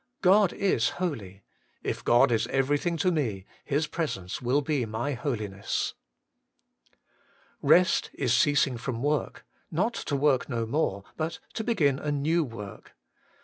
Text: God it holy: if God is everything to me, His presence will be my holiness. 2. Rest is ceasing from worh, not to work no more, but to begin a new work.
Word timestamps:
God 0.23 0.51
it 0.53 0.83
holy: 0.97 1.43
if 1.83 2.03
God 2.03 2.31
is 2.31 2.47
everything 2.47 2.97
to 2.97 3.11
me, 3.11 3.45
His 3.63 3.85
presence 3.85 4.41
will 4.41 4.63
be 4.63 4.83
my 4.83 5.13
holiness. 5.13 5.93
2. 7.61 7.67
Rest 7.67 8.09
is 8.15 8.33
ceasing 8.35 8.77
from 8.79 9.03
worh, 9.03 9.43
not 9.69 9.93
to 9.93 10.15
work 10.15 10.49
no 10.49 10.65
more, 10.65 11.03
but 11.17 11.37
to 11.53 11.63
begin 11.63 11.99
a 11.99 12.11
new 12.11 12.43
work. 12.43 12.93